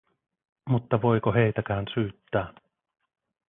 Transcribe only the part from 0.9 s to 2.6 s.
voiko heitäkään syyttää?